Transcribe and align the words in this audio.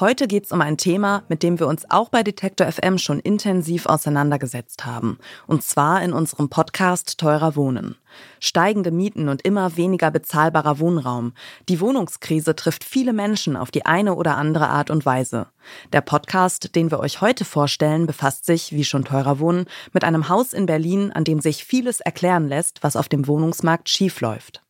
Heute 0.00 0.26
geht 0.26 0.46
es 0.46 0.52
um 0.52 0.62
ein 0.62 0.78
Thema, 0.78 1.24
mit 1.28 1.42
dem 1.42 1.60
wir 1.60 1.66
uns 1.66 1.84
auch 1.90 2.08
bei 2.08 2.22
Detektor 2.22 2.72
FM 2.72 2.96
schon 2.96 3.20
intensiv 3.20 3.84
auseinandergesetzt 3.84 4.86
haben. 4.86 5.18
Und 5.46 5.62
zwar 5.62 6.02
in 6.02 6.14
unserem 6.14 6.48
Podcast 6.48 7.18
Teurer 7.18 7.54
Wohnen. 7.54 7.96
Steigende 8.38 8.92
Mieten 8.92 9.28
und 9.28 9.42
immer 9.42 9.76
weniger 9.76 10.10
bezahlbarer 10.10 10.78
Wohnraum. 10.78 11.34
Die 11.68 11.82
Wohnungskrise 11.82 12.56
trifft 12.56 12.82
viele 12.82 13.12
Menschen 13.12 13.58
auf 13.58 13.70
die 13.70 13.84
eine 13.84 14.14
oder 14.14 14.38
andere 14.38 14.70
Art 14.70 14.88
und 14.88 15.04
Weise. 15.04 15.48
Der 15.92 16.00
Podcast, 16.00 16.74
den 16.74 16.90
wir 16.90 17.00
euch 17.00 17.20
heute 17.20 17.44
vorstellen, 17.44 18.06
befasst 18.06 18.46
sich, 18.46 18.72
wie 18.72 18.84
schon 18.84 19.04
Teurer 19.04 19.38
Wohnen, 19.38 19.66
mit 19.92 20.02
einem 20.02 20.30
Haus 20.30 20.54
in 20.54 20.64
Berlin, 20.64 21.12
an 21.12 21.24
dem 21.24 21.40
sich 21.40 21.66
vieles 21.66 22.00
erklären 22.00 22.48
lässt, 22.48 22.82
was 22.82 22.96
auf 22.96 23.10
dem 23.10 23.26
Wohnungsmarkt 23.26 23.90
schiefläuft. 23.90 24.62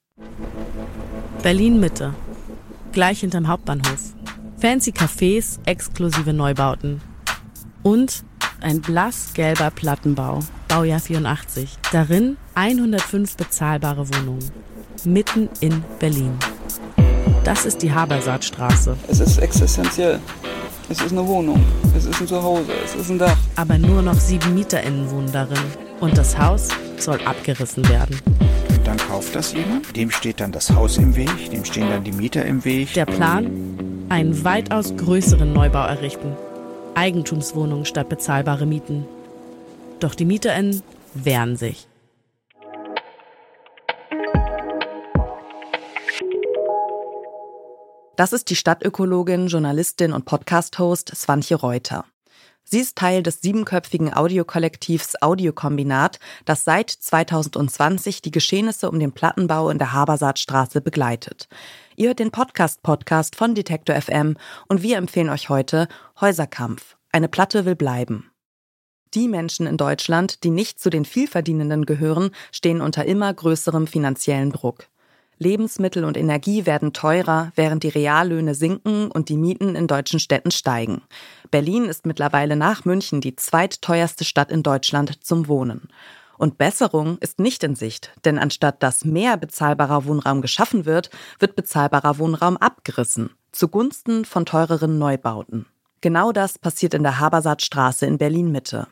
Berlin 1.44 1.78
Mitte. 1.78 2.14
Gleich 2.90 3.20
hinterm 3.20 3.46
Hauptbahnhof. 3.46 4.19
Fancy 4.60 4.92
Cafés, 4.92 5.58
exklusive 5.64 6.34
Neubauten. 6.34 7.00
Und 7.82 8.24
ein 8.60 8.82
blassgelber 8.82 9.70
Plattenbau, 9.70 10.40
Baujahr 10.68 11.00
84. 11.00 11.78
Darin 11.92 12.36
105 12.56 13.38
bezahlbare 13.38 14.06
Wohnungen. 14.10 14.50
Mitten 15.04 15.48
in 15.60 15.82
Berlin. 15.98 16.34
Das 17.42 17.64
ist 17.64 17.80
die 17.80 17.90
Habersaatstraße. 17.90 18.98
Es 19.08 19.20
ist 19.20 19.38
existenziell. 19.38 20.20
Es 20.90 21.00
ist 21.00 21.12
eine 21.12 21.26
Wohnung. 21.26 21.64
Es 21.96 22.04
ist 22.04 22.20
ein 22.20 22.28
Zuhause. 22.28 22.70
Es 22.84 22.94
ist 22.94 23.10
ein 23.10 23.18
Dach. 23.18 23.38
Aber 23.56 23.78
nur 23.78 24.02
noch 24.02 24.20
sieben 24.20 24.52
MieterInnen 24.52 25.10
wohnen 25.10 25.32
darin. 25.32 25.56
Und 26.00 26.18
das 26.18 26.38
Haus 26.38 26.68
soll 26.98 27.18
abgerissen 27.24 27.88
werden. 27.88 28.20
Und 28.68 28.86
dann 28.86 28.98
kauft 28.98 29.34
das 29.34 29.54
jemand. 29.54 29.96
Dem 29.96 30.10
steht 30.10 30.40
dann 30.40 30.52
das 30.52 30.68
Haus 30.70 30.98
im 30.98 31.16
Weg. 31.16 31.50
Dem 31.50 31.64
stehen 31.64 31.88
dann 31.88 32.04
die 32.04 32.12
Mieter 32.12 32.44
im 32.44 32.62
Weg. 32.62 32.92
Der 32.92 33.06
Plan? 33.06 33.89
Einen 34.10 34.44
weitaus 34.44 34.96
größeren 34.96 35.52
Neubau 35.52 35.86
errichten. 35.86 36.36
Eigentumswohnungen 36.94 37.84
statt 37.84 38.08
bezahlbare 38.08 38.66
Mieten. 38.66 39.06
Doch 40.00 40.16
die 40.16 40.24
MieterInnen 40.24 40.82
wehren 41.14 41.56
sich. 41.56 41.86
Das 48.16 48.32
ist 48.32 48.50
die 48.50 48.56
Stadtökologin, 48.56 49.46
Journalistin 49.46 50.12
und 50.12 50.24
Podcast-Host 50.24 51.12
Swantje 51.14 51.56
Reuter. 51.56 52.04
Sie 52.64 52.78
ist 52.78 52.96
Teil 52.96 53.22
des 53.22 53.40
siebenköpfigen 53.40 54.14
Audiokollektivs 54.14 55.20
Audiokombinat, 55.20 56.20
das 56.44 56.64
seit 56.64 56.90
2020 56.90 58.22
die 58.22 58.30
Geschehnisse 58.30 58.88
um 58.90 59.00
den 59.00 59.10
Plattenbau 59.10 59.70
in 59.70 59.78
der 59.78 59.92
Habersaatstraße 59.92 60.80
begleitet. 60.80 61.48
Ihr 62.00 62.08
hört 62.08 62.18
den 62.18 62.30
Podcast-Podcast 62.30 63.36
von 63.36 63.54
Detektor 63.54 63.94
FM 63.94 64.38
und 64.68 64.80
wir 64.82 64.96
empfehlen 64.96 65.28
euch 65.28 65.50
heute 65.50 65.86
Häuserkampf. 66.18 66.96
Eine 67.12 67.28
Platte 67.28 67.66
will 67.66 67.76
bleiben. 67.76 68.30
Die 69.12 69.28
Menschen 69.28 69.66
in 69.66 69.76
Deutschland, 69.76 70.42
die 70.42 70.48
nicht 70.48 70.80
zu 70.80 70.88
den 70.88 71.04
Vielverdienenden 71.04 71.84
gehören, 71.84 72.30
stehen 72.52 72.80
unter 72.80 73.04
immer 73.04 73.34
größerem 73.34 73.86
finanziellen 73.86 74.50
Druck. 74.50 74.86
Lebensmittel 75.36 76.06
und 76.06 76.16
Energie 76.16 76.64
werden 76.64 76.94
teurer, 76.94 77.52
während 77.54 77.82
die 77.82 77.88
Reallöhne 77.88 78.54
sinken 78.54 79.10
und 79.10 79.28
die 79.28 79.36
Mieten 79.36 79.76
in 79.76 79.86
deutschen 79.86 80.20
Städten 80.20 80.52
steigen. 80.52 81.02
Berlin 81.50 81.84
ist 81.84 82.06
mittlerweile 82.06 82.56
nach 82.56 82.86
München 82.86 83.20
die 83.20 83.36
zweitteuerste 83.36 84.24
Stadt 84.24 84.50
in 84.50 84.62
Deutschland 84.62 85.22
zum 85.22 85.48
Wohnen. 85.48 85.88
Und 86.40 86.56
Besserung 86.56 87.18
ist 87.18 87.38
nicht 87.38 87.62
in 87.64 87.74
Sicht, 87.74 88.12
denn 88.24 88.38
anstatt 88.38 88.82
dass 88.82 89.04
mehr 89.04 89.36
bezahlbarer 89.36 90.06
Wohnraum 90.06 90.40
geschaffen 90.40 90.86
wird, 90.86 91.10
wird 91.38 91.54
bezahlbarer 91.54 92.16
Wohnraum 92.16 92.56
abgerissen, 92.56 93.28
zugunsten 93.52 94.24
von 94.24 94.46
teureren 94.46 94.98
Neubauten. 94.98 95.66
Genau 96.00 96.32
das 96.32 96.58
passiert 96.58 96.94
in 96.94 97.02
der 97.02 97.20
Habersaatstraße 97.20 98.06
in 98.06 98.16
Berlin 98.16 98.50
Mitte. 98.50 98.86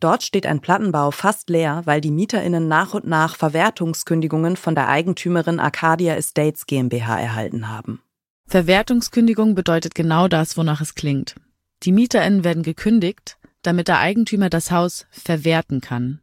Dort 0.00 0.24
steht 0.24 0.44
ein 0.44 0.58
Plattenbau 0.58 1.12
fast 1.12 1.50
leer, 1.50 1.82
weil 1.84 2.00
die 2.00 2.10
MieterInnen 2.10 2.66
nach 2.66 2.94
und 2.94 3.06
nach 3.06 3.36
Verwertungskündigungen 3.36 4.56
von 4.56 4.74
der 4.74 4.88
Eigentümerin 4.88 5.60
Arcadia 5.60 6.16
Estates 6.16 6.66
GmbH 6.66 7.20
erhalten 7.20 7.68
haben. 7.68 8.02
Verwertungskündigung 8.48 9.54
bedeutet 9.54 9.94
genau 9.94 10.26
das, 10.26 10.56
wonach 10.56 10.80
es 10.80 10.96
klingt. 10.96 11.36
Die 11.84 11.92
MieterInnen 11.92 12.42
werden 12.42 12.64
gekündigt, 12.64 13.38
damit 13.62 13.86
der 13.86 14.00
Eigentümer 14.00 14.50
das 14.50 14.72
Haus 14.72 15.06
verwerten 15.12 15.80
kann. 15.80 16.22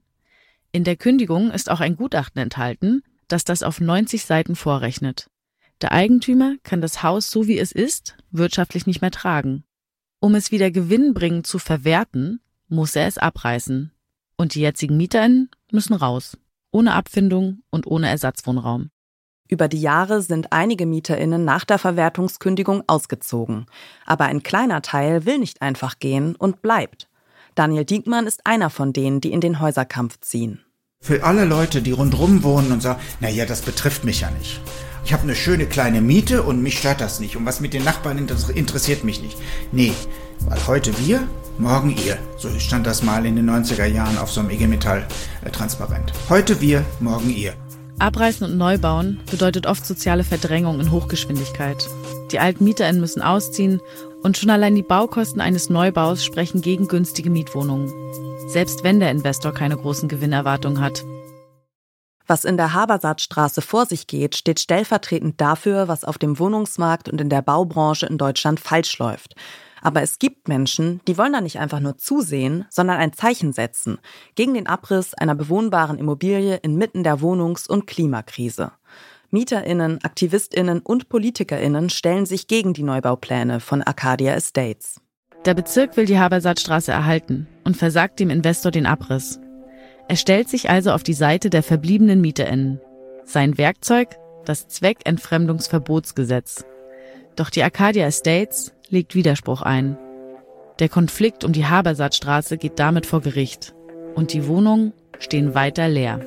In 0.76 0.84
der 0.84 0.98
Kündigung 0.98 1.52
ist 1.52 1.72
auch 1.72 1.80
ein 1.80 1.96
Gutachten 1.96 2.42
enthalten, 2.42 3.02
das 3.30 3.46
das 3.46 3.64
auf 3.64 3.80
90 3.80 4.26
Seiten 4.26 4.58
vorrechnet. 4.58 5.30
Der 5.80 5.94
Eigentümer 5.94 6.56
kann 6.64 6.82
das 6.82 7.02
Haus 7.02 7.32
so 7.32 7.48
wie 7.48 7.58
es 7.58 7.72
ist 7.72 8.18
wirtschaftlich 8.32 8.86
nicht 8.86 9.00
mehr 9.00 9.10
tragen. 9.10 9.64
Um 10.20 10.36
es 10.36 10.52
wieder 10.52 10.72
gewinnbringend 10.72 11.48
zu 11.48 11.60
verwerten, 11.60 12.42
muss 12.68 12.94
er 12.98 13.08
es 13.08 13.18
abreißen. 13.18 13.94
Und 14.36 14.54
die 14.54 14.60
jetzigen 14.60 14.98
MieterInnen 14.98 15.50
müssen 15.72 15.94
raus. 15.94 16.38
Ohne 16.72 16.92
Abfindung 16.92 17.62
und 17.70 17.88
ohne 17.88 18.10
Ersatzwohnraum. 18.10 18.90
Über 19.48 19.70
die 19.70 19.80
Jahre 19.80 20.22
sind 20.22 20.52
einige 20.52 20.86
MieterInnen 20.86 21.46
nach 21.46 21.64
der 21.64 21.78
Verwertungskündigung 21.78 22.84
ausgezogen. 22.88 23.68
Aber 24.06 24.26
ein 24.26 24.44
kleiner 24.44 24.82
Teil 24.82 25.26
will 25.26 25.38
nicht 25.38 25.62
einfach 25.62 26.00
gehen 26.00 26.36
und 26.36 26.62
bleibt. 26.62 27.08
Daniel 27.56 27.86
Diekmann 27.86 28.28
ist 28.28 28.46
einer 28.46 28.70
von 28.70 28.92
denen, 28.92 29.22
die 29.22 29.32
in 29.32 29.40
den 29.40 29.62
Häuserkampf 29.62 30.20
ziehen. 30.20 30.65
Für 31.06 31.24
alle 31.24 31.46
Leute, 31.46 31.84
die 31.84 31.92
rundherum 31.92 32.42
wohnen 32.42 32.72
und 32.72 32.82
sagen, 32.82 33.00
na 33.20 33.30
ja, 33.30 33.46
das 33.46 33.62
betrifft 33.62 34.06
mich 34.06 34.22
ja 34.22 34.32
nicht. 34.32 34.60
Ich 35.06 35.14
habe 35.14 35.22
eine 35.22 35.36
schöne 35.36 35.68
kleine 35.68 36.02
Miete 36.02 36.42
und 36.42 36.64
mich 36.64 36.80
stört 36.80 37.00
das 37.00 37.20
nicht. 37.20 37.38
Und 37.38 37.46
was 37.46 37.60
mit 37.60 37.76
den 37.76 37.84
Nachbarn 37.84 38.18
interessiert 38.18 39.04
mich 39.04 39.22
nicht. 39.22 39.38
Nee, 39.72 39.94
weil 40.40 40.66
heute 40.66 40.98
wir, 40.98 41.28
morgen 41.60 41.96
ihr. 41.96 42.18
So 42.40 42.50
stand 42.58 42.88
das 42.88 43.04
mal 43.04 43.24
in 43.28 43.36
den 43.36 43.48
90er 43.48 43.86
Jahren 43.86 44.18
auf 44.18 44.32
so 44.32 44.40
einem 44.40 44.50
IG 44.50 44.66
Metall 44.66 45.06
transparent. 45.52 46.12
Heute 46.28 46.60
wir, 46.60 46.84
morgen 47.00 47.30
ihr. 47.30 47.54
Abreißen 48.00 48.48
und 48.48 48.58
Neubauen 48.58 49.20
bedeutet 49.30 49.68
oft 49.68 49.86
soziale 49.86 50.24
Verdrängung 50.24 50.80
in 50.80 50.90
Hochgeschwindigkeit. 50.90 51.88
Die 52.32 52.40
alten 52.40 52.64
MieterInnen 52.64 53.00
müssen 53.00 53.22
ausziehen 53.22 53.80
und 54.26 54.38
schon 54.38 54.50
allein 54.50 54.74
die 54.74 54.82
Baukosten 54.82 55.40
eines 55.40 55.70
Neubaus 55.70 56.26
sprechen 56.26 56.64
gegen 56.64 56.88
günstige 56.88 57.30
Mietwohnungen. 57.30 57.94
Selbst 58.48 58.84
wenn 58.84 59.00
der 59.00 59.12
Investor 59.12 59.54
keine 59.54 59.78
großen 59.78 60.10
Gewinnerwartungen 60.10 60.82
hat. 60.82 61.06
Was 62.26 62.44
in 62.44 62.58
der 62.58 62.74
Habersaatstraße 62.74 63.62
vor 63.62 63.86
sich 63.86 64.08
geht, 64.08 64.36
steht 64.36 64.60
stellvertretend 64.60 65.40
dafür, 65.40 65.88
was 65.88 66.04
auf 66.04 66.18
dem 66.18 66.40
Wohnungsmarkt 66.40 67.08
und 67.08 67.22
in 67.22 67.30
der 67.30 67.44
Baubranche 67.44 68.08
in 68.08 68.18
Deutschland 68.18 68.60
falsch 68.60 68.98
läuft. 68.98 69.36
Aber 69.84 70.02
es 70.02 70.18
gibt 70.18 70.48
Menschen, 70.48 71.02
die 71.08 71.20
wollen 71.20 71.34
da 71.34 71.42
nicht 71.42 71.60
einfach 71.60 71.80
nur 71.80 72.00
zusehen, 72.00 72.66
sondern 72.72 72.98
ein 72.98 73.14
Zeichen 73.14 73.54
setzen 73.54 74.00
gegen 74.34 74.56
den 74.56 74.66
Abriss 74.66 75.14
einer 75.14 75.36
bewohnbaren 75.36 76.00
Immobilie 76.00 76.56
inmitten 76.64 77.04
der 77.04 77.22
Wohnungs- 77.22 77.68
und 77.68 77.86
Klimakrise. 77.86 78.72
Mieterinnen, 79.32 80.04
Aktivistinnen 80.04 80.80
und 80.80 81.10
Politikerinnen 81.10 81.90
stellen 81.90 82.26
sich 82.26 82.48
gegen 82.48 82.74
die 82.74 82.84
Neubaupläne 82.84 83.60
von 83.60 83.82
Arcadia 83.82 84.34
Estates. 84.34 85.02
Der 85.46 85.54
Bezirk 85.54 85.98
will 85.98 86.06
die 86.06 86.18
Habersaatstraße 86.18 86.92
erhalten 86.92 87.48
und 87.64 87.78
versagt 87.78 88.20
dem 88.20 88.30
Investor 88.30 88.72
den 88.72 88.86
Abriss. 88.86 89.40
Er 90.08 90.16
stellt 90.16 90.50
sich 90.50 90.70
also 90.70 90.92
auf 90.92 91.04
die 91.04 91.14
Seite 91.14 91.50
der 91.50 91.64
verbliebenen 91.64 92.22
Mieterinnen. 92.22 92.80
Sein 93.24 93.58
Werkzeug? 93.58 94.10
Das 94.46 94.68
Zweckentfremdungsverbotsgesetz. 94.68 96.66
Doch 97.36 97.50
die 97.50 97.64
Arcadia 97.64 98.06
Estates 98.06 98.74
legt 98.90 99.16
Widerspruch 99.16 99.62
ein. 99.62 99.98
Der 100.80 100.90
Konflikt 100.90 101.44
um 101.44 101.52
die 101.52 101.66
Habersaatstraße 101.66 102.58
geht 102.58 102.80
damit 102.80 103.06
vor 103.06 103.22
Gericht 103.22 103.74
und 104.14 104.34
die 104.34 104.48
Wohnungen 104.48 104.94
stehen 105.20 105.56
weiter 105.56 105.88
leer. 105.88 106.20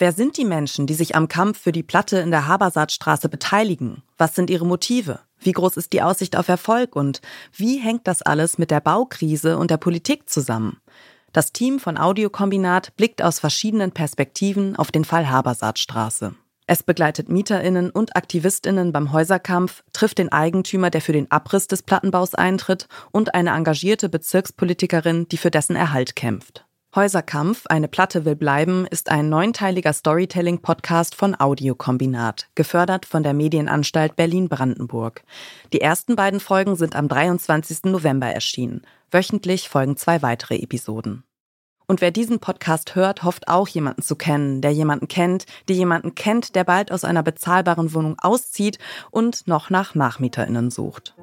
Wer 0.00 0.12
sind 0.12 0.38
die 0.38 0.46
Menschen, 0.46 0.86
die 0.86 0.94
sich 0.94 1.14
am 1.14 1.28
Kampf 1.28 1.60
für 1.60 1.72
die 1.72 1.82
Platte 1.82 2.20
in 2.20 2.30
der 2.30 2.46
Habersaatstraße 2.46 3.28
beteiligen? 3.28 4.02
Was 4.16 4.34
sind 4.34 4.48
ihre 4.48 4.64
Motive? 4.64 5.20
Wie 5.38 5.52
groß 5.52 5.76
ist 5.76 5.92
die 5.92 6.00
Aussicht 6.00 6.36
auf 6.36 6.48
Erfolg 6.48 6.96
und 6.96 7.20
wie 7.54 7.76
hängt 7.76 8.06
das 8.06 8.22
alles 8.22 8.56
mit 8.56 8.70
der 8.70 8.80
Baukrise 8.80 9.58
und 9.58 9.70
der 9.70 9.76
Politik 9.76 10.30
zusammen? 10.30 10.78
Das 11.34 11.52
Team 11.52 11.78
von 11.78 11.98
Audiokombinat 11.98 12.96
blickt 12.96 13.20
aus 13.20 13.40
verschiedenen 13.40 13.92
Perspektiven 13.92 14.74
auf 14.74 14.90
den 14.90 15.04
Fall 15.04 15.28
Habersaatstraße. 15.28 16.34
Es 16.66 16.82
begleitet 16.82 17.28
Mieterinnen 17.28 17.90
und 17.90 18.16
Aktivistinnen 18.16 18.92
beim 18.92 19.12
Häuserkampf, 19.12 19.82
trifft 19.92 20.16
den 20.16 20.32
Eigentümer, 20.32 20.88
der 20.88 21.02
für 21.02 21.12
den 21.12 21.30
Abriss 21.30 21.66
des 21.66 21.82
Plattenbaus 21.82 22.34
eintritt, 22.34 22.88
und 23.10 23.34
eine 23.34 23.50
engagierte 23.50 24.08
Bezirkspolitikerin, 24.08 25.28
die 25.28 25.36
für 25.36 25.50
dessen 25.50 25.76
Erhalt 25.76 26.16
kämpft. 26.16 26.64
Häuserkampf, 26.92 27.66
eine 27.68 27.86
Platte 27.86 28.24
will 28.24 28.34
bleiben, 28.34 28.84
ist 28.84 29.12
ein 29.12 29.28
neunteiliger 29.28 29.92
Storytelling-Podcast 29.92 31.14
von 31.14 31.38
Audiokombinat, 31.38 32.48
gefördert 32.56 33.06
von 33.06 33.22
der 33.22 33.32
Medienanstalt 33.32 34.16
Berlin-Brandenburg. 34.16 35.22
Die 35.72 35.80
ersten 35.80 36.16
beiden 36.16 36.40
Folgen 36.40 36.74
sind 36.74 36.96
am 36.96 37.06
23. 37.06 37.84
November 37.84 38.26
erschienen. 38.26 38.82
Wöchentlich 39.12 39.68
folgen 39.68 39.96
zwei 39.96 40.20
weitere 40.22 40.56
Episoden. 40.56 41.22
Und 41.86 42.00
wer 42.00 42.10
diesen 42.10 42.40
Podcast 42.40 42.96
hört, 42.96 43.22
hofft 43.22 43.46
auch 43.46 43.68
jemanden 43.68 44.02
zu 44.02 44.16
kennen, 44.16 44.60
der 44.60 44.72
jemanden 44.72 45.06
kennt, 45.06 45.46
die 45.68 45.74
jemanden 45.74 46.16
kennt, 46.16 46.56
der 46.56 46.64
bald 46.64 46.90
aus 46.90 47.04
einer 47.04 47.22
bezahlbaren 47.22 47.94
Wohnung 47.94 48.16
auszieht 48.18 48.80
und 49.12 49.46
noch 49.46 49.70
nach 49.70 49.94
Nachmieterinnen 49.94 50.72
sucht. 50.72 51.14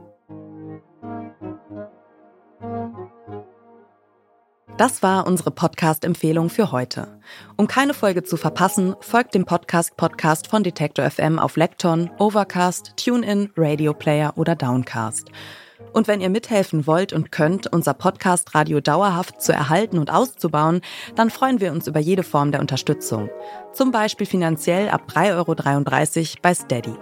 Das 4.78 5.02
war 5.02 5.26
unsere 5.26 5.50
Podcast-Empfehlung 5.50 6.52
für 6.52 6.72
heute. 6.72 7.08
Um 7.56 7.68
keine 7.68 7.96
Folge 7.96 8.22
zu 8.22 8.38
verpassen, 8.38 8.96
folgt 9.00 9.34
dem 9.34 9.44
Podcast-Podcast 9.44 10.48
von 10.48 10.62
Detektor 10.62 11.10
FM 11.10 11.40
auf 11.40 11.58
Lekton, 11.58 12.12
Overcast, 12.20 12.94
TuneIn, 12.96 13.50
Radio 13.58 13.96
Player 13.96 14.34
oder 14.36 14.56
Downcast. 14.56 15.32
Und 15.94 16.08
wenn 16.08 16.22
ihr 16.22 16.30
mithelfen 16.30 16.86
wollt 16.86 17.12
und 17.12 17.32
könnt, 17.32 17.74
unser 17.74 17.96
Podcast 17.96 18.54
Radio 18.54 18.80
dauerhaft 18.80 19.42
zu 19.42 19.52
erhalten 19.52 19.98
und 19.98 20.14
auszubauen, 20.14 20.82
dann 21.16 21.32
freuen 21.32 21.60
wir 21.60 21.72
uns 21.72 21.88
über 21.88 22.00
jede 22.00 22.22
Form 22.22 22.52
der 22.52 22.62
Unterstützung. 22.62 23.32
Zum 23.74 23.90
Beispiel 23.90 24.28
finanziell 24.28 24.90
ab 24.90 25.08
3,33 25.10 25.38
Euro 25.38 26.42
bei 26.44 26.54
Steady. 26.54 26.94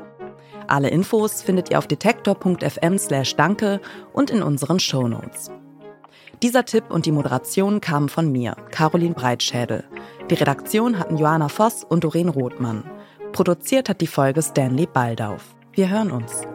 Alle 0.68 0.88
Infos 0.88 1.42
findet 1.42 1.72
ihr 1.72 1.77
auf 1.77 1.88
detektor.fm 1.88 2.98
slash 2.98 3.36
danke 3.36 3.81
und 4.13 4.30
in 4.30 4.42
unseren 4.42 4.80
Shownotes. 4.80 5.51
Dieser 6.42 6.66
Tipp 6.66 6.86
und 6.90 7.06
die 7.06 7.12
Moderation 7.12 7.82
kamen 7.82 8.10
von 8.10 8.32
mir, 8.32 8.56
Caroline 8.72 9.14
Breitschädel. 9.14 9.84
Die 10.30 10.36
Redaktion 10.36 11.00
hatten 11.00 11.18
Johanna 11.18 11.50
Voss 11.50 11.84
und 11.84 12.04
Doreen 12.04 12.30
Rothmann. 12.30 12.84
Produziert 13.32 13.90
hat 13.90 14.02
die 14.02 14.08
Folge 14.08 14.42
Stanley 14.42 14.86
Baldauf. 14.86 15.56
Wir 15.72 15.90
hören 15.90 16.12
uns. 16.12 16.46